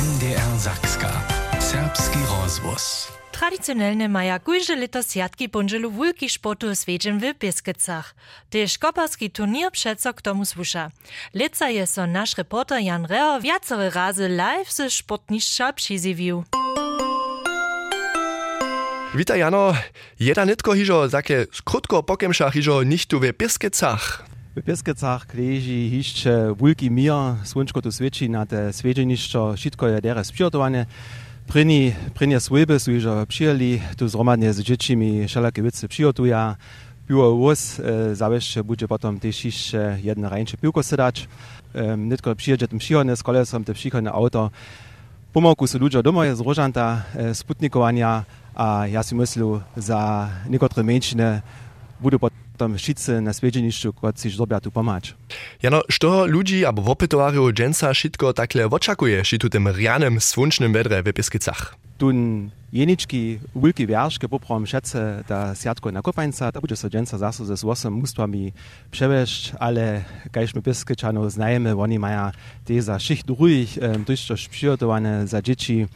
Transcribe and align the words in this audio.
NDR 0.00 0.58
Zakska. 0.58 1.12
Serbski 1.60 2.18
rozvoz. 2.30 3.12
Traditionelne 3.32 4.08
maja 4.08 4.38
kujże 4.38 4.76
leto 4.76 5.02
siatki 5.02 5.48
bądźelu 5.48 5.90
wulki 5.90 6.28
sportu 6.28 6.76
swiedzien 6.76 7.18
w 7.20 7.38
Biskicach. 7.38 8.14
Tež 8.50 8.78
koparski 8.78 9.30
turnier 9.30 9.72
przeco 9.72 10.14
k 10.14 10.22
tomu 10.22 10.44
słusza. 10.44 10.90
Leca 11.34 11.68
je 11.68 11.86
so 11.86 12.06
nasz 12.06 12.38
reporter 12.38 12.80
Jan 12.80 13.04
Reo 13.04 13.40
wiacore 13.40 13.90
razy 13.90 14.28
live 14.28 14.72
ze 14.72 14.90
sportniszcza 14.90 15.72
przyzywił. 15.72 16.44
Witaj 19.14 19.38
Jano, 19.38 19.74
jedna 20.20 20.44
nitko 20.44 20.74
hižo 20.74 21.08
zake 21.08 21.46
krótko 21.64 22.02
pokemša 22.02 22.50
hižo 22.50 22.82
nichtu 22.82 23.20
w 23.20 23.32
Biskicach. 23.38 24.29
W 24.56 24.62
Pieskecach 24.62 25.26
kleži 25.26 25.88
hišće 25.90 26.50
wulki 26.58 26.90
mir, 26.90 27.38
słončko 27.46 27.80
tu 27.80 27.92
sveči 27.92 28.28
na 28.28 28.42
te 28.46 28.72
svedženišćo, 28.72 29.56
šitko 29.56 29.86
je 29.86 30.00
deres 30.00 30.32
přijotovane. 30.32 30.86
Pryni, 31.46 31.94
prynie 32.14 32.40
słyby 32.40 32.78
są 32.80 32.90
już 32.90 33.04
przyjęli, 33.28 33.80
tu 33.96 34.08
zromadnie 34.08 34.52
z 34.52 34.60
dziećmi 34.60 35.28
wszelakie 35.28 35.62
wicy 35.62 35.88
przygotują. 35.88 36.54
Piło 37.08 37.30
łos, 37.34 37.80
e, 37.80 38.14
zawsze 38.14 38.64
będzie 38.64 38.88
potem 38.88 39.20
też 39.20 39.44
jeszcze 39.44 39.98
jedno 40.02 40.28
rańcze 40.28 40.56
piłko 40.56 40.82
sydać. 40.82 41.28
E, 41.74 41.96
nie 41.96 42.16
tylko 42.16 42.34
przyjedzie 42.34 42.68
tym 42.68 42.78
przyjechane 42.78 43.16
z 43.16 43.22
kolesom, 43.22 43.64
te 43.64 43.74
przyjechane 43.74 44.12
auto. 44.12 44.50
Pomogą 45.32 45.66
się 45.66 45.78
ludzie 45.78 46.02
doma 46.02 46.26
jest 46.26 46.40
rożanta, 46.40 47.02
e, 47.14 47.34
sputnikowania, 47.34 48.24
a 48.54 48.86
ja 48.86 49.02
si 49.02 49.14
myślę, 49.14 49.60
za 49.76 50.28
niektóre 50.48 50.82
mężczyzny 50.82 51.40
budu 52.00 52.18
potom 52.60 52.76
wszyscy 52.76 53.20
na 53.20 53.32
svedźenišću, 53.32 53.92
kod 53.92 54.20
si 54.20 54.28
zrobia 54.30 54.60
tu 54.60 54.70
pomać. 54.70 55.14
Jano, 55.62 55.80
što 55.88 56.26
ludzi 56.26 56.66
abo 56.66 56.82
wopytowarju 56.82 57.52
dżęca 57.52 57.94
šitko 57.94 58.32
takle 58.32 58.66
oczakuje, 58.66 59.24
ši 59.24 59.38
tu 59.38 59.48
tym 59.48 59.68
rianym, 59.68 60.20
słoncznym 60.20 60.72
wedre 60.72 61.02
w 61.02 61.12
Pieskicach? 61.12 61.74
Tun 61.98 62.50
jenički 62.72 63.38
wulki 63.54 63.86
wierszke 63.86 64.28
poprom 64.28 64.66
šece 64.66 65.24
da 65.28 65.54
sjatko 65.54 65.92
na 65.92 66.02
kopańca, 66.02 66.52
da 66.52 66.60
bude 66.60 66.76
so 66.76 66.88
dżęca 66.90 67.18
zaso 67.18 67.44
ze 67.44 67.56
złosem 67.56 67.92
mustwami 67.92 68.52
przeweszć, 68.90 69.52
ale 69.58 70.04
kajż 70.32 70.54
my 70.54 70.62
Pieskiczanu 70.62 71.30
znajemy, 71.30 71.80
oni 71.80 71.98
mają 71.98 72.30
te 72.64 72.82
za 72.82 72.98
szych 72.98 73.24
drugich, 73.24 73.78
um, 73.82 74.04
dość 74.04 74.48
przygotowane 74.48 75.26
za 75.26 75.42
dzieci, 75.42 75.86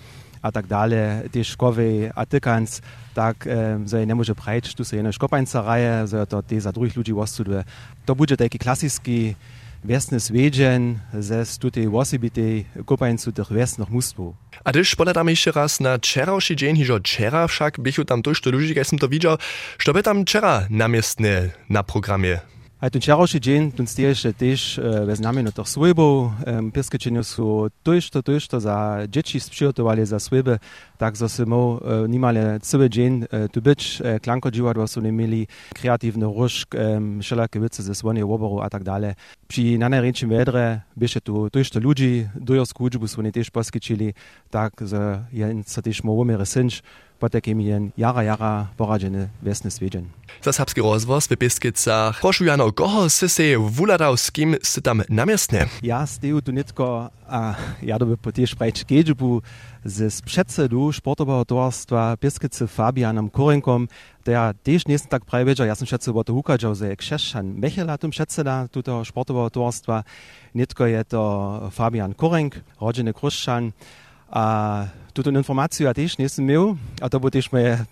a 0.45 0.53
tak 0.53 0.67
dalej, 0.67 1.01
te 1.33 1.45
szkoły, 1.45 2.11
a 2.15 2.27
tykans, 2.27 2.83
tak 3.15 3.49
um, 3.49 3.89
że 3.89 4.07
nie 4.07 4.15
może 4.15 4.35
prejść, 4.35 4.75
tu 4.75 4.85
się 4.85 4.97
jeno 4.97 5.13
szkopańca 5.13 5.63
raje, 5.63 6.07
że 6.07 6.27
to 6.27 6.43
te 6.43 6.61
za 6.61 6.73
drugich 6.73 6.97
ludzi 6.97 7.13
ostuduje. 7.13 7.65
To 8.05 8.15
będzie 8.15 8.37
taki 8.37 8.59
klasyjski 8.59 9.35
wiesny 9.85 10.21
swiedzien 10.21 10.99
ze 11.19 11.45
tutaj 11.61 11.87
osobitej 11.87 12.65
kopańcu 12.87 13.33
tych 13.33 13.53
wiesnych 13.53 13.91
mustwów. 13.91 14.35
A 14.65 14.71
gdyż 14.71 14.97
podam 14.97 15.29
jeszcze 15.29 15.53
raz 15.53 15.81
na 15.81 15.99
wczorajszy 15.99 16.57
dzień, 16.57 16.77
hiżo 16.77 16.99
wczoraj 17.01 17.49
wszak 17.49 17.81
bychu 17.81 18.05
tam 18.05 18.23
dość 18.23 18.47
ludzi, 18.47 18.75
jak 18.77 18.87
som 18.87 18.99
to 18.99 19.09
widział, 19.09 19.37
by 19.93 20.03
tam 20.03 20.23
wczoraj 20.23 20.67
namiestne 20.71 21.51
na 21.71 21.83
programie? 21.83 22.54
Atunci 22.85 23.09
și 23.27 23.71
tunstije 23.75 24.13
še 24.13 24.31
tež 24.37 24.77
ve 24.77 25.15
znamenu 25.17 25.49
toh 25.57 25.65
svojbov, 25.65 26.37
pirskečenju 26.69 27.23
su 27.25 27.71
tojšto, 27.83 28.21
tojšto 28.23 28.61
za 28.61 29.07
dječi 29.09 29.41
sprijotovali 29.41 30.05
za 30.05 30.19
svojbe, 30.19 30.59
tak 31.01 31.17
so 31.17 31.29
se 31.29 31.47
mov 31.49 31.81
nimale 32.09 32.61
cve 32.61 32.89
džen 32.89 33.25
tu 33.53 33.61
bič, 33.61 34.03
klanko 34.21 34.51
dživat 34.51 34.77
so 34.85 35.01
imeli 35.01 35.47
kreativno 35.73 36.29
rožk, 36.29 36.77
šelake 37.23 37.59
vice 37.59 37.83
za 37.83 37.95
svonje 37.95 38.25
v 38.25 38.33
oboru 38.33 38.61
a 38.61 38.69
tak 38.69 38.85
dalje. 38.85 39.15
Pri 39.49 39.79
nanajrečem 39.79 40.29
vedre 40.29 40.85
bi 40.95 41.09
še 41.09 41.25
tu 41.25 41.49
tojšto 41.49 41.81
ljudi, 41.81 42.29
dojorsko 42.37 42.85
učbu 42.85 43.09
so 43.09 43.23
ne 43.23 43.33
tež 43.33 43.49
poskečili, 43.49 44.13
tak 44.51 44.85
so 44.85 45.81
tež 45.81 46.05
mov 46.05 46.21
umere 46.21 46.45
sinč, 46.45 46.83
potem 47.25 47.61
jen 47.61 47.93
jara 47.97 48.23
jara 48.23 48.69
poradzene 48.77 49.29
wiesny 49.43 49.71
swiedzien. 49.71 50.05
Za 50.43 50.53
serbski 50.53 50.81
rozwoz 50.81 51.27
w 51.27 51.37
Biskicach. 51.37 52.21
Proszę 52.21 52.45
Jano, 52.45 52.73
koho 52.73 53.11
sy 53.11 53.29
se 53.29 53.57
wuladał, 53.59 54.17
z 54.17 54.31
kim 54.33 54.57
sy 54.63 54.83
tam 54.83 55.03
namiestne? 55.09 55.67
Ja 55.83 56.07
steju 56.07 56.43
tu 56.43 56.53
nitko, 56.53 57.11
a 57.29 57.55
ja 57.83 57.99
to 57.99 58.07
by 58.07 58.17
po 58.17 58.33
tej 58.33 58.47
sprajč 58.47 58.85
kedžbu 58.85 59.41
ze 59.85 60.11
spředsedu 60.11 60.93
sportového 60.93 61.45
tovarstva 61.45 62.17
Biskice 62.21 62.67
Fabianem 62.67 63.31
Korenkom, 63.31 63.89
der 64.25 64.55
też 64.63 64.87
nie 64.87 64.99
tak 64.99 65.25
prawie, 65.25 65.55
ja 65.59 65.75
sam 65.75 65.87
schätze, 65.87 66.13
bo 66.13 66.25
to 66.25 66.33
hukadżał 66.33 66.75
ze 66.75 66.97
Krzeszan 66.97 67.47
Mechela, 67.57 67.99
tym 67.99 68.11
przedseda 68.11 68.69
tuto 68.69 69.05
sportového 69.05 69.51
tovarstva. 69.51 70.05
Nitko 70.55 70.87
je 70.87 71.05
to 71.05 71.23
Fabian 71.73 72.15
Korenk, 72.15 72.61
rodziny 72.81 73.13
Kruszczan, 73.13 73.73
a 74.41 74.85
tuto 75.13 75.31
informaciju 75.31 75.87
ja 75.87 75.95
też 75.95 76.19
nie 76.19 76.23
jestem 76.23 76.47
miał, 76.47 76.77
a 77.01 77.09
to 77.09 77.21
było 77.21 77.31
też 77.31 77.53
moje 77.53 77.85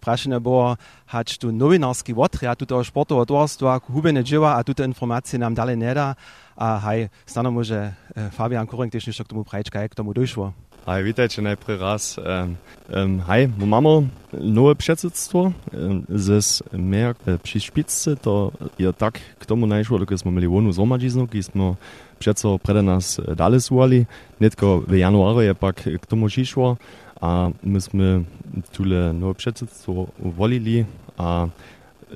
praszenie 0.00 0.40
było, 0.40 0.76
hać 1.06 1.38
tu 1.38 1.52
nowinarski 1.52 2.14
odria 2.14 2.56
tuto 2.56 2.84
sportowe 2.84 3.26
towarstwa, 3.26 3.80
hubene 3.80 4.24
dzieła, 4.24 4.54
a 4.54 4.64
tuto 4.64 4.84
informacje 4.84 5.38
nam 5.38 5.54
dalej 5.54 5.78
nie 5.78 5.94
da, 5.94 6.14
a 6.56 6.78
haj, 6.78 7.08
stano 7.26 7.50
może 7.50 7.94
Fabian 8.32 8.66
Korenk 8.66 8.92
też 8.92 9.06
jeszcze 9.06 9.24
k 9.24 9.28
tomu 9.28 9.44
prajczka, 9.44 9.82
jak 9.82 9.92
k 9.92 9.94
tomu 9.94 10.14
doszło. 10.14 10.52
Hej, 10.86 11.04
witajcie 11.04 11.42
raz. 11.80 12.18
Um, 12.18 12.56
um, 13.02 13.20
hej, 13.20 13.48
mamy 13.66 14.08
nowe 14.32 14.74
przedsiedztwo 14.74 15.38
um, 15.72 16.04
ze 16.08 16.38
mehr 16.72 17.14
przy 17.42 17.60
szpicce, 17.60 18.16
to 18.16 18.52
je 18.78 18.92
tak 18.92 19.20
k 19.38 19.46
tomu 19.46 19.66
najszło, 19.66 19.98
kiedy 19.98 20.18
jsme 20.18 20.30
mieli 20.32 20.48
wonu 20.48 20.72
zomadziznu, 20.72 21.26
kiedy 21.26 21.42
jsme 21.42 21.74
přeco 22.18 22.58
prede 22.58 22.82
nás 22.82 23.20
dali 23.36 23.60
słuchali. 23.60 24.06
Netko 24.40 24.80
w 24.80 24.92
januaru 24.92 25.40
je 25.40 25.54
pak 25.54 25.88
k 26.00 26.06
tomu 26.06 26.28
šišło, 26.28 26.76
a 27.20 27.50
my 27.62 27.80
jsme 27.80 28.24
tule 28.72 29.12
nowe 29.12 29.34
przedsiedztwo 29.34 30.06
volili, 30.18 30.84
a 31.16 31.48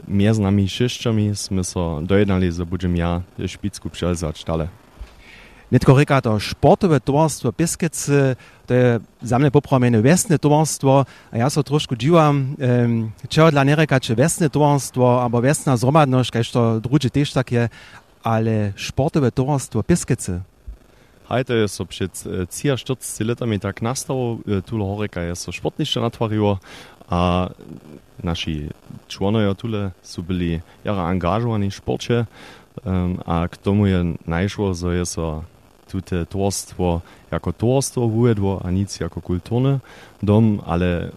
między 0.08 0.42
nami 0.42 0.68
sześciami 0.68 1.36
jsme 1.36 1.64
so 1.64 2.00
dojednali, 2.02 2.52
że 2.52 2.66
będziemy 2.66 2.98
ja 2.98 3.22
szpicku 3.46 3.90
przelzać 3.90 4.44
dalej. 4.44 4.68
Netko 5.68 5.96
reka 5.96 6.20
to 6.20 6.40
sportowe 6.40 7.00
towarstwo 7.00 7.52
Biskice, 7.52 8.36
to 8.66 8.74
je 8.74 9.00
za 9.22 9.38
mnie 9.38 9.50
popromene 9.50 10.02
wiesne 10.02 10.38
towarstwo, 10.38 11.04
a 11.32 11.36
ja 11.36 11.50
so 11.50 11.62
troszkę 11.62 11.96
dziwam, 11.96 12.56
um, 12.58 13.10
czego 13.28 13.50
dla 13.50 13.64
nie 13.64 13.76
reka, 13.76 14.00
czy 14.00 14.16
wiesne 14.16 14.50
towarstwo, 14.50 15.22
albo 15.22 15.42
wiesna 15.42 15.76
zromadność, 15.76 16.30
kaž 16.30 16.50
to 16.50 16.80
drugie 16.80 17.10
też 17.10 17.32
takie, 17.32 17.68
ale 18.22 18.72
sportowe 18.76 19.32
towarstwo 19.32 19.84
Biskice. 19.88 20.40
Hajte 21.28 21.54
je 21.54 21.68
so 21.68 21.84
před 21.84 22.24
43 22.50 23.24
letami 23.24 23.60
tak 23.60 23.82
nastało, 23.82 24.38
tule 24.66 24.84
horeka 24.84 25.20
je 25.20 25.36
so 25.36 25.52
sportniště 25.52 26.00
natvarilo 26.00 26.58
a 27.08 27.48
naši 28.22 28.68
čłonoje 29.08 29.54
tule 29.54 29.90
su 30.02 30.22
byli 30.22 30.60
jara 30.84 31.02
angažovani 31.02 31.70
v 31.70 31.74
sporcie, 31.74 32.26
um, 32.84 33.18
a 33.26 33.48
k 33.48 33.56
tomu 33.56 33.86
je 33.86 34.04
najšło, 34.26 34.74
że 34.74 34.96
je 34.96 35.06
so 35.06 35.44
tute 35.88 36.26
towarstwo 36.26 37.00
jako 37.30 37.52
towarstwo 37.52 38.00
ujedło, 38.00 38.60
a 38.64 38.70
nic 38.70 39.00
jako 39.00 39.20
kulturny 39.20 39.80
dom, 40.22 40.60
ale 40.66 41.10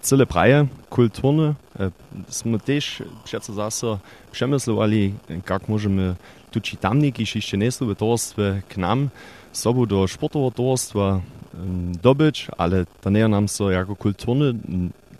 cyle 0.00 0.26
praje 0.26 0.66
kulturny 0.90 1.54
e, 1.80 1.90
sme 2.28 2.58
też 2.58 3.02
przecież 3.24 3.54
zase 3.54 3.98
przemyslowali, 4.32 5.14
jak 5.50 5.68
możemy 5.68 6.14
tuci 6.50 6.76
tamniki, 6.76 7.24
jeszcze 7.34 7.58
nie 7.58 7.72
są 7.72 7.86
w 7.86 7.96
towarstwie 7.96 8.62
k 8.68 8.76
nam, 8.76 9.08
sobu 9.52 9.86
do 9.86 10.08
sportowego 10.08 10.80
um, 11.04 11.92
dobyć, 12.02 12.48
ale 12.58 12.86
to 13.00 13.10
nie 13.10 13.28
nam 13.28 13.48
so 13.48 13.70
jako 13.70 13.96
kulturny 13.96 14.54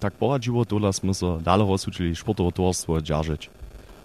tak 0.01 0.17
poradziło, 0.17 0.65
to 0.65 0.81
sme 0.93 1.15
so 1.15 1.39
dalej 1.45 1.69
rozsučili 1.69 2.17
sportowe 2.17 3.03
dzierżyć. 3.03 3.60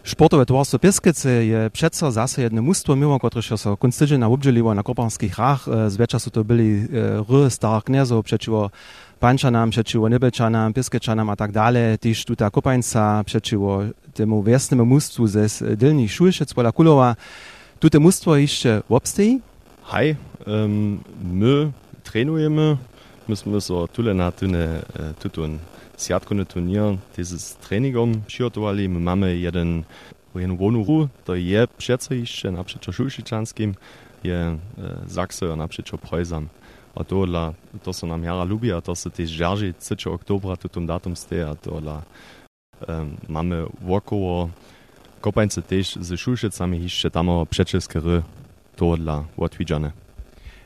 Sportowe 0.06 0.46
towarstwo 0.46 0.80
Piskice 0.80 1.30
je 1.46 1.70
přeco 1.70 2.12
zase 2.12 2.42
jedno 2.42 2.62
mustwo 2.62 2.96
mimo, 2.96 3.20
które 3.20 3.44
się 3.44 3.58
so 3.58 3.78
konstydzina 3.78 4.28
obdzieliło 4.28 4.76
na 4.76 4.84
kopanskich 4.84 5.38
rach. 5.38 5.66
Zwecza 5.88 6.20
su 6.20 6.32
to 6.32 6.44
byli 6.44 6.88
ry 7.30 7.50
starých 7.50 7.84
knezów 7.84 8.26
przeciwko 8.26 8.70
Pančanam, 9.20 9.70
przeciwko 9.70 10.10
Nybelčanam, 10.10 10.74
Piskečanam 10.74 11.30
a 11.30 11.36
tak 11.36 11.52
dalej. 11.52 11.98
Tyż 11.98 12.26
tuta 12.26 12.50
kopańca 12.52 13.24
przeciwko 13.26 13.80
temu 14.14 14.44
wiesnemu 14.44 14.86
mustwu 14.86 15.28
ze 15.28 15.48
Dylni 15.78 16.10
Szulszyc 16.10 16.54
pola 16.54 16.72
Kulowa. 16.72 17.16
Tute 17.80 18.00
mustwo 18.00 18.36
jeszcze 18.36 18.82
obstoi? 18.90 19.40
Hej, 19.84 20.16
um, 20.48 21.00
my 21.34 21.72
trenujemy, 22.04 22.78
myśmy 23.28 23.62
so 23.62 23.88
tule 23.88 24.14
na 24.14 24.32
tune 24.32 24.82
tutun 25.20 25.58
sjatkovny 25.98 26.46
turnier, 26.46 26.98
dieses 27.18 27.56
treningom 27.56 28.22
przygotowali. 28.28 28.90
My 28.90 29.00
mamy 29.00 29.38
jeden, 29.38 29.84
jeden 30.36 30.58
wonuru, 30.58 31.10
to 31.26 31.36
je 31.36 31.68
přece 31.78 32.16
jeszcze 32.16 32.52
naprzeciw 32.52 32.96
Szulszyczanskim, 32.96 33.76
je 34.24 34.58
Zakse 35.08 35.56
naprzeciw 35.56 36.02
Preußam. 36.02 36.48
A 36.96 37.04
to, 37.04 37.24
la, 37.24 37.54
to 37.84 37.94
se 37.94 38.08
nam 38.08 38.24
jara 38.24 38.44
lubi, 38.44 38.72
a 38.72 38.82
to 38.82 38.96
se 38.96 39.10
też 39.10 39.30
żarzi 39.30 39.74
3 39.74 40.10
oktobra, 40.10 40.58
to 40.58 40.70
tym 40.70 40.86
datum 40.86 41.16
ste, 41.16 41.50
a 41.50 41.56
to 41.56 41.78
la, 41.78 42.02
um, 42.88 43.18
mamy 43.30 43.66
wokoło 43.82 44.50
kopańce 45.22 45.62
też 45.62 45.96
ze 45.96 46.18
Szulszycami 46.18 46.84
jeszcze 46.84 47.12
tam 47.12 47.30
przeczeskie 47.50 48.00
ry, 48.00 48.22
to 48.76 48.98
dla 48.98 49.24
odwidziane. 49.38 49.92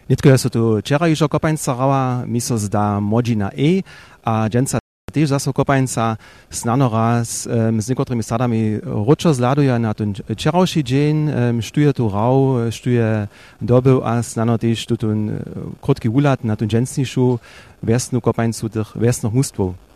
Nitko 0.09 0.37
su 0.37 0.49
tu 0.49 0.77
včera 0.81 1.07
ižo 1.07 1.29
kopańca 1.29 1.73
rała, 1.73 2.25
mi 2.25 2.41
so 2.41 2.57
zda 2.57 2.99
modžina 2.99 3.51
E, 3.53 3.83
a 4.23 4.49
dženca 4.49 4.79
tež 5.11 5.29
zaso 5.29 5.53
kopańca 5.53 6.17
snano 6.50 6.89
raz 6.89 7.45
um, 7.45 7.81
z 7.81 7.89
niekotrymi 7.89 8.23
sadami 8.23 8.79
ročo 8.83 9.33
zladuje 9.33 9.79
na 9.79 9.94
ten 9.94 10.13
včerajší 10.13 10.83
dzień, 10.83 11.15
um, 11.29 11.61
štuje 11.61 11.94
tu 11.94 12.09
rał, 12.09 12.69
štuje 12.69 13.27
dobył, 13.61 14.01
a 14.06 14.23
snano 14.23 14.57
tež 14.57 14.85
tu 14.85 14.97
ten 14.97 15.41
krótki 15.81 16.09
ulat 16.09 16.44
na 16.44 16.56
ten 16.56 16.69
dženstnišu 16.69 17.39
westnu 17.83 18.21
kopańcu 18.21 18.69
tych 18.69 18.95
westnych 18.95 19.33
mustwów. 19.33 19.88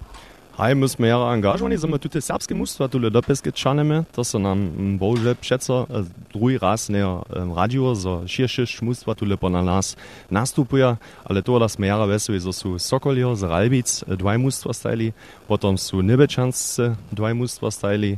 Haj, 0.53 0.75
mi 0.75 0.87
smo 0.87 1.05
jara 1.05 1.25
angažovani, 1.25 1.77
smo 1.77 1.97
tudi 1.97 2.21
srpski 2.21 2.53
mustva, 2.53 2.87
tudi 2.87 3.09
dopeske 3.09 3.51
članeme, 3.51 4.03
to 4.15 4.23
so 4.23 4.39
nam 4.39 4.59
mm, 4.59 4.97
bože 4.97 5.35
přeco 5.35 5.85
eh, 5.89 6.03
drugi 6.33 6.57
raz 6.57 6.89
ne 6.89 6.99
eh, 6.99 7.15
radio 7.55 7.95
za 7.95 8.27
širše 8.27 8.65
mustva, 8.81 9.13
tudi 9.13 9.37
pa 9.37 9.49
na 9.49 9.61
nas 9.61 9.97
nastupuja, 10.29 10.95
ale 11.23 11.41
to, 11.41 11.59
da 11.59 11.67
smo 11.67 11.85
jara 11.85 12.05
veseli, 12.05 12.41
so 12.41 12.51
su 12.51 12.79
Sokoljo, 12.79 13.35
za 13.35 13.47
Ralbic, 13.47 14.03
eh, 14.03 14.15
dvaj 14.15 14.37
mustva 14.37 14.73
stajali, 14.73 15.11
potem 15.47 15.77
su 15.77 16.01
Nebečance, 16.01 16.95
dvaj 17.11 17.33
mustva 17.33 17.71
stajali, 17.71 18.17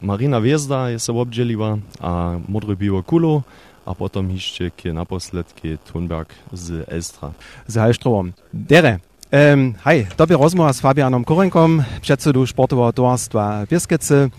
Marina 0.00 0.38
Vezda 0.38 0.88
je 0.88 0.98
se 0.98 1.12
obdželiva, 1.12 1.78
a 2.00 2.38
modro 2.48 2.74
bivo 2.74 3.02
kulo, 3.02 3.42
a 3.84 3.94
potem 3.94 4.30
išče, 4.30 4.70
ki 4.70 4.88
je 4.88 4.94
naposled, 4.94 5.46
ki 5.60 5.68
je 5.68 5.76
Thunberg 5.76 6.32
z 6.52 6.84
Elstra. 6.88 7.32
Z 7.66 7.76
Halstrom. 7.76 8.32
Dere, 8.52 8.98
Um, 9.30 9.74
hej, 9.84 10.06
to 10.16 10.26
by 10.26 10.34
rozmowa 10.34 10.72
z 10.72 10.80
Fabianom 10.80 11.24
Korenkom, 11.24 11.84
předsedu 12.00 12.46
sportového 12.46 12.92
tovarstva 12.92 13.66
Pieskece. 13.66 14.30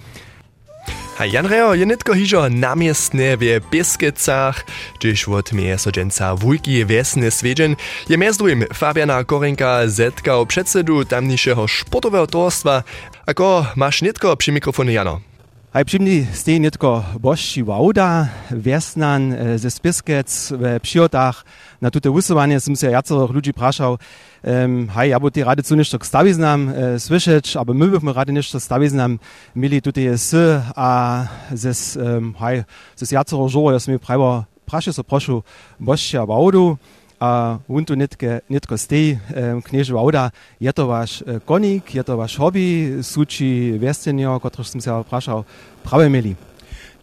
A 1.20 1.26
Jan 1.26 1.46
Reo 1.46 1.74
je 1.74 1.86
nitko 1.86 2.14
hižo 2.14 2.50
namiestne 2.50 3.38
w 3.38 3.62
Biskicach, 3.72 4.66
gdyż 5.00 5.28
od 5.28 5.54
miesodzenca 5.54 6.36
wujki 6.36 6.86
wiesny 6.86 7.32
swiedzen, 7.32 7.76
je 8.10 8.18
miezdrujem 8.18 8.66
Fabiana 8.74 9.24
Korenka 9.24 9.88
zetkał 9.88 10.46
przedsedu 10.46 11.06
tamniejszego 11.06 11.68
sportowego 11.68 12.28
towarstwa. 12.28 12.84
Ako 13.26 13.66
masz 13.76 14.02
nitko 14.02 14.36
przy 14.38 14.52
mikrofonie 14.52 14.94
Jano? 14.94 15.31
Hej, 15.74 15.86
przymni 15.86 16.26
stej 16.34 16.60
nitko 16.60 17.04
bości. 17.20 17.64
Wauda, 17.64 18.28
wiesnan 18.52 19.36
ze 19.56 19.72
Spiskec 19.72 20.54
w. 20.84 21.44
Na 21.82 21.92
tute 21.92 22.12
wysuwanie 22.12 22.60
som 22.60 22.76
się 22.76 22.92
jacorych 22.92 23.32
ludzi 23.32 23.54
praszał, 23.54 23.98
um, 24.44 24.90
hej, 24.90 25.10
ja 25.10 25.20
bo 25.20 25.32
ty 25.32 25.44
rady 25.44 25.64
co 25.64 25.76
ništo 25.76 25.98
stawi 26.02 26.34
znam 26.34 26.70
e, 26.70 27.00
słyszeć, 27.00 27.56
aber 27.56 27.76
my 27.76 27.88
byśmy 27.88 28.14
rady 28.14 28.34
ništo 28.34 28.60
stawi 28.60 28.90
znam, 28.90 29.20
mieli 29.56 29.82
tutaj 29.82 30.04
jest 30.04 30.36
a 30.76 31.26
zes, 31.54 31.96
um, 31.96 32.34
hej, 32.40 32.64
zes 32.96 33.12
jacorych 33.12 33.50
żoło, 33.50 33.72
ja 33.72 33.78
mi 33.88 34.00
prawo 34.00 34.44
praszę, 34.66 34.94
so 34.94 35.04
proszę 35.04 35.42
bościa 35.80 36.26
waudu, 36.26 36.78
a 37.22 37.60
on 37.70 37.86
tu 37.86 37.94
nitke, 37.94 38.42
nitko 38.50 38.78
stej, 38.78 39.20
um, 39.30 39.62
knieży 39.62 39.94
wauda, 39.94 40.32
je 40.60 40.74
to 40.74 40.88
wasz 40.88 41.22
e, 41.22 41.40
konik, 41.40 41.96
je 41.96 42.04
to 42.04 42.18
wasz 42.18 42.38
hobby, 42.38 42.98
suči 43.04 43.78
wiestenio, 43.80 44.40
kotryż 44.40 44.68
som 44.68 44.82
się 44.82 45.04
praszał, 45.10 45.44
prawie 45.84 46.10
mieli. 46.10 46.36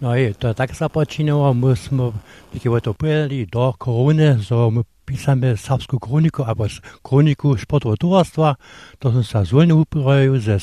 No 0.01 0.17
i 0.17 0.35
to 0.35 0.55
tak 0.55 0.75
započínalo, 0.75 1.55
my 1.55 1.77
sme 1.77 2.13
taky 2.53 2.69
to 2.83 2.95
pojeli 2.95 3.47
do 3.47 3.75
korony, 3.79 4.43
so 4.43 4.71
my 4.71 4.83
písame 5.07 5.55
serbskú 5.57 5.99
kroniku, 5.99 6.43
alebo 6.43 6.67
kroniku 7.03 7.55
športového 7.55 7.97
tovarstva, 7.97 8.59
to 8.99 9.11
som 9.15 9.23
sa 9.23 9.39
zvoľne 9.47 9.75
uporoju 9.75 10.39
ze 10.43 10.59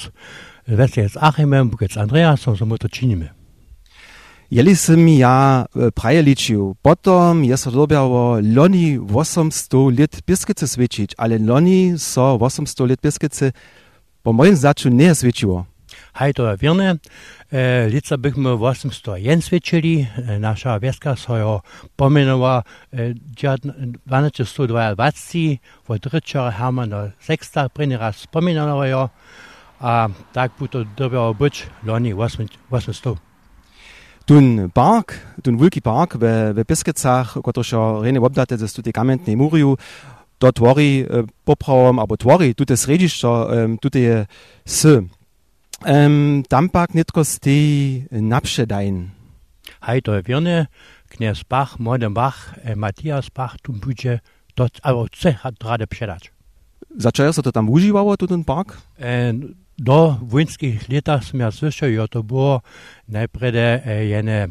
Vesliec 0.67 1.15
Achimem, 1.15 1.69
Bukec 1.71 1.95
Andreasom, 1.95 2.59
so 2.59 2.65
my 2.65 2.75
to 2.75 2.87
činíme. 2.87 3.44
Jeli 4.50 4.75
sem 4.75 5.07
ja 5.07 5.65
e, 5.65 5.92
prajeličil, 5.92 6.74
potom 6.81 7.44
je 7.44 7.57
so 7.57 7.71
dobjalo 7.71 8.39
loni 8.56 9.00
800 9.00 10.00
let 10.00 10.21
piskice 10.25 10.68
svečič, 10.68 11.13
ale 11.18 11.38
loni 11.38 11.97
so 11.97 12.38
800 12.38 12.89
let 12.89 13.01
piskice 13.01 13.51
po 14.24 14.31
mojem 14.31 14.56
značu 14.56 14.89
ne 14.89 15.15
svečiło. 15.15 15.65
Haj, 16.13 16.33
to 16.33 16.47
je 16.47 16.57
virne. 16.62 16.97
E, 17.51 17.88
lica 17.92 18.18
bychom 18.18 18.45
801 18.45 19.42
svečili, 19.42 20.01
e, 20.01 20.06
naša 20.39 20.77
veska 20.77 21.15
so 21.15 21.38
jo 21.38 21.59
pomenova 21.95 22.62
e, 22.91 23.13
1222, 23.36 25.57
od 25.88 26.06
Richarda 26.06 26.51
Hermana 26.51 27.12
VI, 27.27 27.38
prvni 27.74 27.98
raz 27.98 28.15
spomenova 28.15 28.88
jo, 28.88 29.09
a 29.80 30.09
tak 30.33 30.51
bo 30.59 30.68
to 30.68 30.83
dobjalo 30.98 31.33
być 31.33 31.63
loni 31.83 32.13
800. 32.13 33.25
Tun 34.25 34.72
park, 34.74 35.13
tun 35.44 35.57
wulki 35.57 35.81
park 35.81 36.16
we, 36.18 36.54
we 36.54 36.63
Biskicach, 36.66 37.38
kotryż 37.44 38.01
rene 38.01 38.19
obdate 38.19 38.57
ze 38.57 38.68
tutaj 38.68 38.94
kamentnej 38.94 39.38
muriu, 39.38 39.77
to 40.39 40.51
tworí 40.51 41.06
e, 41.06 41.24
poprawom, 41.45 42.00
albo 42.00 42.18
tworí 42.18 42.56
tute 42.56 42.77
središća, 42.77 43.30
e, 43.30 43.77
tute 43.77 44.00
je 44.00 44.25
s. 44.66 44.86
Um, 45.86 46.44
tam 46.50 46.69
pak 46.69 46.94
nitko 46.94 47.24
stej 47.24 48.07
napředajn. 48.12 49.12
Hej, 49.83 50.01
to 50.01 50.13
je 50.13 50.22
vірne. 50.22 50.68
Kniaz 51.10 51.44
Bach, 51.44 51.77
Modem 51.80 52.13
Bach, 52.13 52.57
e, 52.63 52.75
Matthias 52.75 53.30
Bach, 53.30 53.62
tu 53.62 53.74
bude 53.74 54.19
to, 54.56 54.68
alebo 54.83 55.06
chce 55.06 55.38
rade 55.62 55.86
předať. 55.86 56.30
Začal 56.98 57.33
se 57.33 57.44
to 57.44 57.51
tam 57.51 57.69
užívalo, 57.69 58.18
tu 58.18 58.27
ten 58.27 58.44
park? 58.44 58.80
E, 59.00 59.33
do 59.77 60.18
vojenských 60.22 60.88
letach 60.88 61.24
som 61.24 61.39
ja 61.39 61.51
slyšel, 61.51 62.07
to 62.07 62.24
było 62.24 62.62
najprede 63.07 63.83
jene 64.07 64.50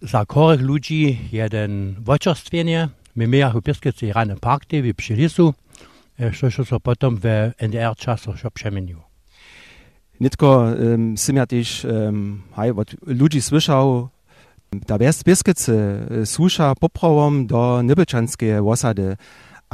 za 0.00 0.24
korek 0.24 0.60
ludzi 0.60 1.18
jeden 1.32 1.96
vočerstwienie. 2.00 2.88
My 3.16 3.26
mieli 3.26 3.52
w 3.54 3.62
Pieskece 3.62 4.12
rany 4.12 4.36
park, 4.36 4.66
kde 4.66 4.82
v 4.82 4.94
Pšilisu, 4.94 5.54
e, 6.18 6.32
što 6.32 6.64
so 6.64 6.80
potom 6.80 7.16
v 7.16 7.52
NDR 7.62 7.94
časoch 7.96 8.38
šo 8.38 8.50
přemeniło. 8.50 9.04
Nitko 10.20 10.70
um, 10.78 11.16
sim 11.16 11.36
ja 11.36 11.46
też 11.46 11.84
um, 11.84 12.42
haj, 12.54 12.70
od 12.70 12.94
ludzi 13.06 13.42
słyszał, 13.42 14.08
da 14.86 14.98
west 14.98 15.24
Biskice 15.24 16.06
słusza 16.24 16.74
poprawom 16.74 17.46
do 17.46 17.82
Nybyczanskie 17.82 18.62
osady, 18.62 19.16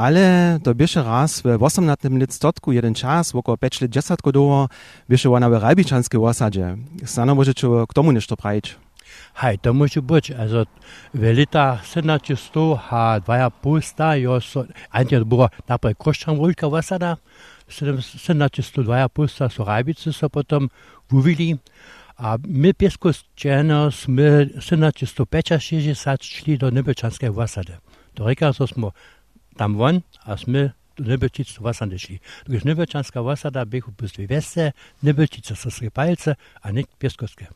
ale 0.00 0.58
to 0.62 0.75
bieše 0.75 1.02
raz 1.02 1.43
w 1.43 1.62
18. 1.62 2.08
listotku 2.08 2.73
jeden 2.73 2.94
czas, 2.94 3.35
około 3.35 3.56
5 3.56 3.81
lat 3.81 3.91
10 3.91 4.20
doło, 4.32 4.69
bieše 5.08 5.31
ona 5.31 5.50
w 5.50 5.52
Rajbiczanskie 5.52 6.20
osadzie. 6.20 6.76
Stano 7.05 7.35
możecie 7.35 7.67
k 7.88 7.94
tomu 7.94 8.12
nešto 8.12 8.37
prajić. 8.37 8.76
Hej, 9.35 9.58
to 9.58 9.75
może 9.75 10.02
być. 10.02 10.31
Also, 10.31 10.64
w 11.14 11.23
lata 11.38 11.79
1700 11.94 12.56
a 12.91 13.20
2,5 13.20 13.82
sta, 13.82 14.17
jo, 14.17 14.41
so, 14.41 14.64
to 15.11 15.25
była 15.25 15.49
napríklad 15.69 15.98
Koščan-Vulka 15.98 16.67
osada, 16.67 17.17
1702 17.69 19.29
sta 19.29 19.48
so 19.48 19.65
Rajbice 19.65 20.13
so 20.13 20.31
potom 20.31 20.69
wuvili, 21.10 21.58
a 22.17 22.36
my 22.48 22.77
pieskostčeno 22.77 23.91
sme 23.91 24.46
1765 24.60 26.20
šli 26.20 26.60
do 26.60 26.69
Nebečanskej 26.70 27.32
osady. 27.32 27.72
Do 28.13 28.29
reka 28.29 28.53
so 28.53 28.67
smo 28.67 28.93
tam 29.60 29.76
von, 29.76 30.00
a 30.24 30.40
sme 30.40 30.72
do 30.96 31.05
Nebečice 31.05 31.60
osady 31.60 32.00
šli. 32.00 32.17
Když 32.48 32.64
Nebečanská 32.64 33.20
osada 33.20 33.64
bychu 33.69 33.93
pustili 33.93 34.24
veste, 34.24 34.72
Nebečice 35.05 35.52
so 35.52 35.69
Skripalce, 35.69 36.40
a 36.64 36.72
nie 36.72 36.88
pieskostke. 36.96 37.52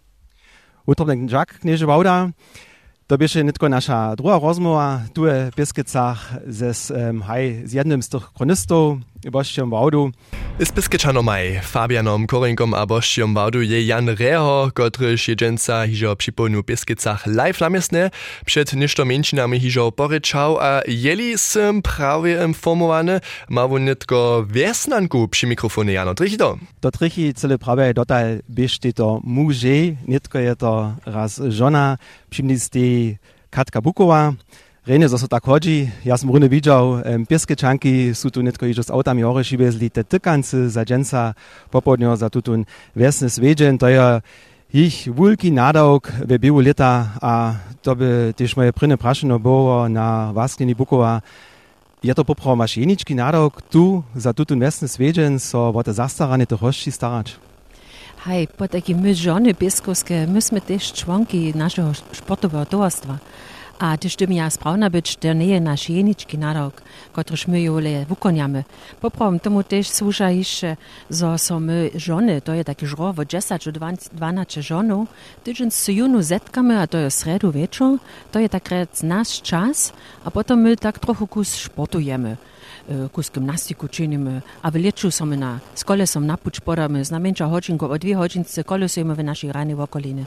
Utrobnek 0.85 1.25
Jack 1.33 1.65
knieže 1.65 1.89
Wauda, 1.89 2.29
to 3.09 3.17
bieše 3.17 3.45
netko 3.45 3.69
nasza 3.69 4.17
druga 4.17 4.37
rozmowa, 4.37 5.09
tu 5.13 5.25
je 5.25 5.49
w 5.53 5.57
Bieskicach 5.57 6.41
ze, 6.47 6.73
um, 6.93 7.25
z 7.65 7.73
jednym 7.73 8.03
z 8.03 8.09
tych 8.09 8.33
kronistów, 8.37 9.01
bošćom 9.31 9.71
Waudu. 9.71 10.13
Z 10.59 10.71
Biskiczanom 10.71 11.29
aj 11.29 11.67
Fabianom 11.67 12.27
Korinkom 12.27 12.75
a 12.75 12.87
Waudu 12.87 13.61
je 13.61 13.87
Jan 13.87 14.09
Reho, 14.09 14.71
kotryż 14.75 15.29
jedzenca 15.29 15.87
hižo 15.87 16.17
připolnu 16.17 16.63
w 16.63 16.67
Biskicach 16.67 17.27
live. 17.27 17.59
Namiestne, 17.61 18.11
przed 18.47 18.73
ništo 18.73 19.05
menšinami 19.05 19.59
hižo 19.59 19.91
porečał, 19.91 20.59
a 20.61 20.83
jeli 20.87 21.39
sem 21.39 21.83
prawie 21.83 22.45
informowany, 22.45 23.21
ma 23.49 23.67
won 23.67 23.85
netko 23.85 24.47
wiesnanku 24.47 25.29
przy 25.29 25.47
mikrofonie 25.47 25.93
Jano, 25.93 26.15
trichy 26.15 26.37
to? 26.37 26.59
To 26.81 26.91
trichy 26.91 27.35
cele 27.35 27.59
prawie 27.59 27.95
dotal 27.95 28.39
biešte 28.49 28.93
to 28.93 29.21
muže, 29.25 29.97
netko 30.07 30.39
je 30.39 30.55
to 30.57 30.95
raz 31.07 31.41
žona, 31.49 31.99
przymnistej 32.31 33.19
Katka 33.51 33.81
Bukowa, 33.81 34.35
Rene, 34.85 35.09
so 35.09 35.17
tak 35.25 35.49
chodzi, 35.49 35.89
ja 36.05 36.13
som 36.21 36.29
rune 36.29 36.45
widział, 36.45 37.01
um, 37.01 37.25
pieskečanky 37.25 38.13
sú 38.13 38.29
tu 38.29 38.45
ižo 38.69 38.85
s 38.85 38.93
autami 38.93 39.25
hore 39.25 39.41
šivezli, 39.41 39.89
te 39.89 40.05
tykancy 40.05 40.69
za 40.69 40.85
dženca 40.85 41.33
popodnio 41.73 42.13
za 42.21 42.29
tutun 42.29 42.69
vesny 42.93 43.33
svedžen, 43.33 43.81
to 43.81 43.89
ich 44.69 45.09
wulki 45.09 45.49
nadawk 45.49 46.13
we 46.29 46.37
biegu 46.37 46.61
lita, 46.61 47.17
a 47.17 47.57
to 47.81 47.97
by 47.97 48.37
też 48.37 48.57
moje 48.57 48.73
na 49.89 50.33
Wasklini 50.37 50.75
Bukowa, 50.77 51.23
je 52.03 52.15
to 52.15 52.25
poprawo 52.25 52.57
masz 52.57 52.77
jeniczki 52.77 53.15
nadawk 53.15 53.63
tu 53.63 54.05
za 54.15 54.37
tutun 54.37 54.61
vesny 54.61 54.89
svedžen, 54.89 55.41
so 55.41 55.73
o 55.73 55.83
te 55.83 55.93
zastarane 55.97 56.45
te 56.45 56.57
hošči 56.57 56.93
starać. 56.93 57.41
Hej, 58.29 58.49
po 58.53 58.69
taky 58.69 58.95
my 58.95 59.15
žony 59.15 59.55
pieskovské, 59.55 60.27
my 60.29 60.41
sme 60.43 60.61
też 60.61 60.93
członki 60.93 61.57
naszego 61.57 61.93
sportowego 62.13 62.67
towarstwa. 62.67 63.19
A 63.79 63.99
też 63.99 64.17
dym 64.17 64.33
ja 64.33 64.51
sprawna 64.51 64.91
być, 64.91 65.17
to 65.17 65.33
nie 65.33 65.47
jest 65.47 65.65
nasz 65.65 65.89
jeniczki 65.89 66.39
narok, 66.39 66.83
któryż 67.13 67.47
my 67.47 67.63
jole 67.63 68.05
wykoniamy. 68.05 68.65
Poprawom 69.01 69.41
tomu 69.41 69.63
służa 69.83 70.31
jeszcze, 70.31 70.77
że 71.11 71.39
są 71.39 71.61
my 71.61 71.91
żony, 71.95 72.41
to 72.41 72.55
jest 72.55 72.67
taki 72.67 72.87
żro 72.87 73.13
w 73.13 73.27
10 73.27 73.69
12 74.13 74.63
żonów, 74.63 75.09
tydzień 75.45 75.71
z 75.71 75.89
junu 75.89 76.23
zetkamy, 76.23 76.81
a 76.81 76.87
to 76.87 76.99
jest 76.99 77.19
sredu 77.19 77.53
wieczór, 77.53 77.99
to 78.33 78.41
jest 78.41 78.53
tak 78.53 78.71
nasz 79.03 79.43
czas, 79.43 79.93
a 80.25 80.31
potem 80.31 80.61
my 80.61 80.77
tak 80.77 80.99
trochę 80.99 81.27
kus. 81.27 81.69
E, 82.89 83.09
kus 83.09 83.31
gymnastiku 83.31 83.89
činimy, 83.89 84.43
a 84.63 84.71
w 84.71 84.75
leczu 84.75 85.11
są 85.11 85.27
na 85.27 85.59
skole 85.75 86.07
są 86.07 86.21
na 86.21 86.37
puć 86.37 86.61
podamy, 86.61 87.05
znamencza 87.05 87.49
hodzinko, 87.49 87.91
o 87.91 87.99
dwie 87.99 88.15
hodzince 88.15 88.65
kolosujemy 88.65 89.15
w 89.15 89.25
naszej 89.25 89.53
rany 89.53 89.77
w 89.77 89.81
okoliny. 89.81 90.27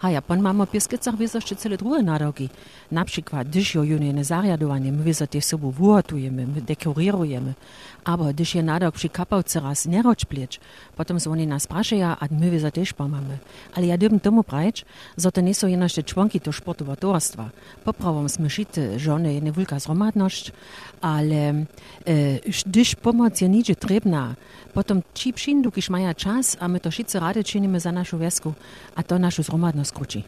A 0.00 0.10
ja 0.10 0.22
mamy 0.40 0.66
w 0.66 0.70
Pieskicach 0.70 1.16
wiedzą 1.16 1.38
jeszcze 1.38 1.56
cele 1.56 1.76
narogi. 2.02 2.48
Na 2.92 3.04
przykład, 3.04 3.48
gdyż 3.48 3.74
jo 3.74 3.82
junie 3.82 4.24
zariadowanie, 4.24 4.92
my 4.92 5.04
wiedzą 5.04 5.26
też 5.26 5.44
sobą 5.44 5.70
wyhotujemy, 5.70 6.46
my 6.46 6.60
dekorujemy. 6.60 7.54
Aber 8.04 8.34
gdyż 8.34 8.54
je 8.54 8.62
narok 8.62 8.94
przy 8.94 9.08
kapałce 9.08 9.60
raz 9.60 9.86
nie 9.86 10.02
roczplieć, 10.02 10.60
potem 10.96 11.20
są 11.20 11.32
oni 11.32 11.46
nas 11.46 11.66
praszają, 11.66 12.06
a 12.06 12.26
my 12.30 12.70
też 12.70 12.92
pomamy. 12.92 13.38
Ale 13.74 13.86
ja 13.86 13.98
dybym 13.98 14.20
tomu 14.20 14.44
prać, 14.44 14.84
że 15.18 15.32
to 15.32 15.40
nie 15.40 15.54
są 15.54 15.66
jeszcze 15.66 16.02
członki 16.02 16.40
to 16.40 16.52
sportowa 16.52 16.96
towarstwa. 16.96 17.50
Poprawom 17.84 18.28
smyszyty 18.28 18.98
żony 18.98 19.34
je 19.34 19.40
niewulka 19.40 19.78
zromadność, 19.78 20.52
ale 21.00 21.64
gdyż 22.66 22.94
pomoc 22.94 23.40
je 23.40 23.48
nidzie 23.48 23.76
trebna, 23.76 24.34
potem 24.74 25.02
ci 25.14 25.32
przyjdą, 25.32 25.70
kiedy 25.70 25.86
mają 25.90 26.14
czas, 26.14 26.56
a 26.60 26.68
my 26.68 26.80
to 26.80 26.90
wszyscy 26.90 27.20
rady 27.20 27.44
czynimy 27.44 27.80
za 27.80 27.92
naszą 27.92 28.18
wioskę, 28.18 28.52
a 28.94 29.02
to 29.02 29.18
naszą 29.18 29.42
zromadność 29.42 29.90
skróci. 29.90 30.24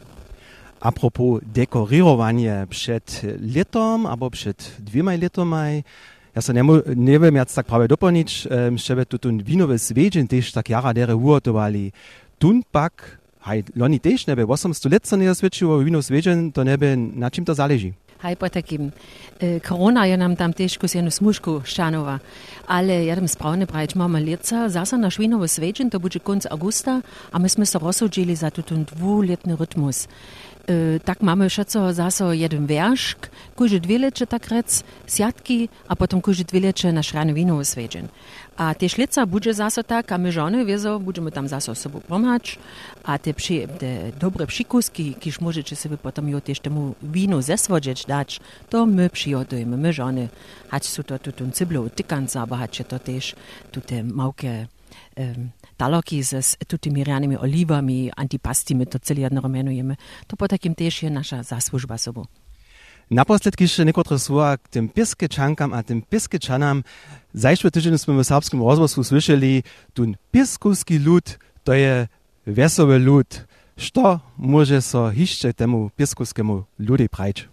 Apropos 0.79 1.41
dekorirowanie 1.53 2.67
przed 2.69 3.21
letom 3.55 4.05
albo 4.05 4.29
przed 4.29 4.75
dwiema 4.79 5.11
latami, 5.21 5.83
ja 6.35 6.41
se 6.41 6.53
nemu, 6.53 6.73
nie 6.95 7.19
wiem, 7.19 7.35
jak 7.35 7.51
tak 7.51 7.65
prawie 7.65 7.87
doplnić, 7.87 8.47
um, 8.47 8.77
żeby 8.77 9.05
tu 9.05 9.19
ten 9.19 9.43
winowy 9.43 9.79
swiedzień 9.79 10.27
też 10.27 10.51
tak 10.51 10.69
jara 10.69 10.93
dere 10.93 11.15
uratowali. 11.15 11.91
Tun 12.39 12.61
pak, 12.71 13.17
haj, 13.39 13.63
loni 13.75 13.99
też 13.99 14.27
nebe, 14.27 14.45
800 14.47 14.91
let 14.91 15.07
se 15.07 15.17
nie 15.17 15.31
osvědčiło 15.31 15.79
wino 15.79 16.01
swiedzień, 16.01 16.51
to 16.51 16.63
nebe, 16.63 16.97
na 16.97 17.31
czym 17.31 17.45
to 17.45 17.55
zależy? 17.55 17.93
Hej, 18.21 18.35
po 18.35 18.49
takim, 18.49 18.91
korona 19.65 20.05
je 20.05 20.17
nam 20.17 20.35
tam 20.35 20.53
też 20.53 20.77
kus 20.77 20.93
jednu 20.93 21.09
smušku 21.09 21.63
ščanova, 21.65 22.19
ale 22.69 23.15
tam 23.15 23.27
spravne 23.27 23.65
brać 23.65 23.95
mamy 23.97 24.21
leca, 24.21 24.69
zasa 24.69 24.97
naš 24.97 25.17
vinovo 25.17 25.47
svedžen, 25.47 25.89
to 25.89 25.97
bude 25.97 26.21
konc 26.21 26.45
augusta, 26.45 27.01
a 27.31 27.39
my 27.39 27.49
smo 27.49 27.65
se 27.65 27.79
rozhodili 27.79 28.35
za 28.35 28.49
tutun 28.49 28.85
dvuletni 28.85 29.57
rytmus. 29.57 30.07
E, 30.67 30.99
tak 30.99 31.21
mamy 31.21 31.49
všetko 31.49 31.93
zase 31.93 32.37
jeden 32.37 32.67
wierszk, 32.67 33.29
kujże 33.55 33.79
dwie 33.79 33.99
lecze 33.99 34.27
tak 34.27 34.47
rec, 34.47 34.83
siatki, 35.07 35.69
a 35.87 35.95
potem 35.95 36.21
kujże 36.21 36.43
dwie 36.43 36.59
lecze 36.59 36.93
nasz 36.93 37.13
rany 37.13 37.33
winovo 37.33 37.65
svedžen. 37.65 38.07
A 38.57 38.75
te 38.75 38.89
šlica 38.89 39.25
bude 39.25 39.53
zase 39.53 39.83
tak, 39.83 40.11
a 40.11 40.17
my 40.17 40.31
žony 40.31 40.65
wiezo, 40.65 40.99
budeme 40.99 41.31
tam 41.31 41.47
zase 41.47 41.75
sobą 41.75 41.99
pomać, 41.99 42.59
a 43.03 43.17
te, 43.17 43.33
przy, 43.33 43.67
te 43.79 44.11
dobre 44.19 44.47
przykuski, 44.47 45.15
kiż 45.15 45.41
możecie 45.41 45.75
sobie 45.75 45.97
potem 45.97 46.29
jo 46.29 46.41
też 46.41 46.59
temu 46.59 46.95
winu 47.01 47.41
zeswodzieć 47.41 48.05
dać, 48.05 48.39
to 48.69 48.85
my 48.85 49.09
przygotujemy, 49.09 49.77
my 49.77 49.93
żony. 49.93 50.29
Hać 50.69 50.85
su 50.85 51.03
to 51.03 51.19
tutun 51.19 51.51
cyblo 51.51 51.89
tykanca, 51.89 52.41
aber 52.41 52.59
hać 52.59 52.83
to 52.87 52.99
też 52.99 53.35
tute 53.71 54.03
małkie 54.03 54.49
um, 54.49 54.80
Ehm, 55.15 55.51
taloki 55.77 56.23
z 56.23 56.57
tutimi 56.67 57.03
rjanimi 57.03 57.37
olivami, 57.37 58.11
antipastimi, 58.15 58.85
to 58.85 58.99
celjedno 58.99 59.41
rumeno 59.41 59.71
jeme. 59.71 59.95
To 60.27 60.35
potem 60.35 60.75
tež 60.75 61.03
je 61.03 61.09
naša 61.09 61.43
zaslužba 61.43 61.97
sobou. 61.97 62.25
Naposledki 63.11 63.67
še 63.67 63.83
nekotre 63.83 64.15
slova 64.15 64.55
k 64.55 64.71
tem 64.71 64.85
piskečankam 64.87 65.75
a 65.75 65.83
tem 65.83 65.99
piskečanam. 65.99 66.87
Zajšve 67.35 67.67
tydzień 67.67 67.99
sme 67.99 68.15
v 68.15 68.23
srbskom 68.23 68.63
rozhlasu 68.63 69.03
slyšeli, 69.03 69.67
tun 69.91 70.15
piskovski 70.31 70.95
lud, 70.95 71.35
to 71.67 71.75
je 71.75 72.07
veselý 72.47 73.03
lud. 73.03 73.27
Što 73.75 74.23
môže 74.39 74.79
so 74.79 75.11
hišče 75.11 75.51
temu 75.59 75.91
piskovskému 75.99 76.69
ľudí 76.79 77.11
prajť? 77.11 77.51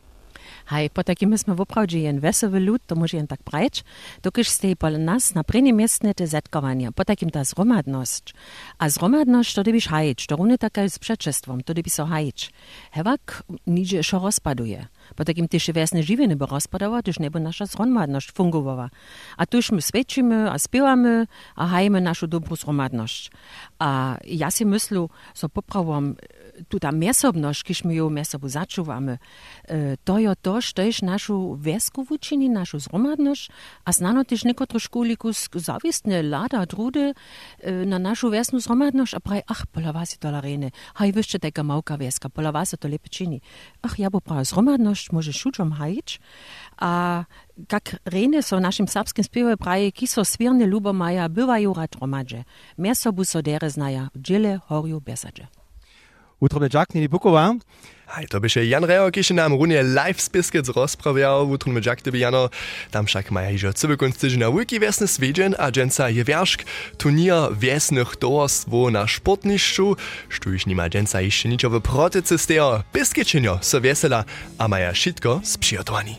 Hej, 0.71 0.91
po 0.91 1.05
takim 1.05 1.39
smo 1.39 1.55
woprawdzie 1.55 2.01
jen 2.01 2.21
wesoły 2.21 2.61
lud, 2.61 2.83
to 2.87 2.95
może 2.95 3.17
jen 3.17 3.27
tak 3.27 3.41
brać, 3.43 3.85
dokiż 4.23 4.49
stej 4.49 4.77
pol 4.77 5.05
nas 5.05 5.35
na 5.35 5.45
prenie 5.45 5.73
miestne 5.73 6.15
te 6.15 6.27
zetkowania, 6.27 6.93
po 6.93 7.05
takim 7.05 7.31
ta 7.31 7.45
zromadność. 7.45 8.35
A 8.79 8.89
zromadność 8.89 9.55
to 9.55 9.63
dybisz 9.63 9.89
hajć, 9.89 10.27
to 10.27 10.37
równie 10.37 10.59
taka 10.59 10.89
z 10.89 10.99
przeczestwom, 10.99 11.63
to 11.63 11.75
dybisz 11.75 11.93
so 11.93 12.07
hajć. 12.07 12.53
Hewak 12.93 13.43
nidzie 13.67 14.03
szo 14.03 14.19
rozpaduje. 14.19 14.87
Po 15.17 15.25
takim 15.25 15.49
też 15.49 15.71
wiesne 15.75 16.03
żywieny 16.03 16.37
by 16.37 16.47
rozpadała, 16.47 17.03
też 17.03 17.19
niebo 17.19 17.39
nasza 17.39 17.67
zromadność 17.67 18.33
fungowała. 18.33 18.91
A 19.37 19.47
tuż 19.47 19.73
my 19.73 19.83
świecimy, 19.83 20.51
a 20.51 20.59
śpiewamy, 20.59 21.27
a 21.57 21.67
hajmy 21.67 22.01
naszą 22.01 22.27
dobrą 22.27 22.57
zromadność. 22.57 23.31
A 23.79 24.17
ja 24.25 24.51
si 24.51 24.67
myślę, 24.67 25.07
so 25.35 25.49
poprawom 25.49 26.15
tuta 26.69 26.93
mesobność, 26.93 27.63
kiż 27.63 27.85
my 27.85 27.95
ją 27.95 28.11
mesobu 28.11 28.49
zaczuwamy, 28.49 29.19
to 30.05 30.19
je 30.19 30.35
to, 30.43 30.61
što 30.61 30.83
je 30.83 30.93
našu 31.03 31.55
vesku 31.55 32.03
vučini, 32.03 32.49
našu 32.49 32.79
zromadność, 32.79 33.51
a 33.85 33.93
znano 33.93 34.25
też 34.25 34.45
niekotro 34.45 34.79
školikus 34.79 35.49
zavistne 35.55 36.23
lada 36.23 36.67
trudy 36.67 37.15
na 37.87 37.99
našu 37.99 38.29
vesnu 38.29 38.61
zromadność, 38.61 39.15
a 39.15 39.21
pravi, 39.21 39.43
ah, 39.47 39.63
pola 39.73 39.91
vas 39.91 40.13
je 40.13 40.19
to 40.19 40.31
larene, 40.31 40.71
haj 40.95 41.13
vyšče 41.13 41.39
teka 41.39 41.63
mauka 41.63 41.97
veska, 41.97 42.29
pola 42.29 42.51
vas 42.51 42.73
je 42.73 42.77
to 42.77 42.89
lepe 42.89 43.09
čini. 43.09 43.41
Ah, 43.83 43.95
ja 43.99 44.11
bo 44.11 44.21
pravi, 44.21 44.45
zromadność 44.45 45.13
może 45.13 45.33
šučom 45.33 45.73
hajić, 45.73 46.21
a 46.79 47.25
kak 47.67 47.95
rene 48.05 48.43
so 48.43 48.57
v 48.57 48.61
našem 48.61 48.87
srpskim 48.87 49.25
spevu 49.25 49.57
pravi, 49.57 49.93
ki 49.93 50.07
so 50.07 50.25
svirne 50.25 50.67
ljubomaja, 50.67 51.29
byvajo 51.29 51.75
rad 51.75 51.97
romadže, 52.01 52.45
mesobu 52.77 53.25
so 53.25 53.43
dere 53.43 53.71
znaja, 53.71 54.09
v 54.15 54.23
džile 54.23 54.59
horju 54.69 55.01
besadže. 55.01 55.58
Utrobne 56.41 56.69
Jack, 56.75 56.95
nie 56.95 57.09
Bukowa. 57.09 57.55
Hej, 58.07 58.29
to 58.29 58.41
by 58.41 58.51
się 58.51 58.65
Jan 58.65 58.85
Reo, 58.85 59.11
kiedy 59.11 59.35
nam 59.35 59.53
runie 59.53 59.83
live 59.83 60.21
spiskec 60.21 60.69
rozprawiał, 60.69 61.47
w 61.47 61.51
utrobne 61.51 61.81
Jack, 61.87 62.03
gdyby 62.03 62.19
Jano, 62.19 62.51
tam 62.91 63.07
však 63.07 63.31
maja 63.31 63.51
hižo 63.51 63.73
cyby 63.73 63.97
konc 63.97 64.17
tyžina 64.17 64.51
wiki 64.51 64.81
wiesny 64.81 65.09
swiedzien, 65.09 65.55
a 65.59 65.71
dżęca 65.71 66.11
je 66.11 66.25
wierszk 66.25 66.65
turnier 66.97 67.57
wiesnych 67.59 68.17
towarstwo 68.17 68.91
na 68.91 69.07
sportniszczu, 69.07 69.97
sztuż 70.29 70.67
nima 70.67 70.89
dżęca 70.89 71.21
jeszcze 71.21 71.49
niczo 71.49 71.71
w 71.71 71.81
protyce 71.81 72.39
stejo, 72.39 72.83
wiesela, 73.81 74.25
a 74.59 74.69
maja 74.69 74.95
šitko 74.95 75.41
z 75.45 75.59
przygotowani. 75.59 76.19